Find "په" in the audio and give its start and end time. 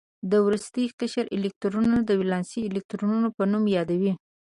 3.37-3.43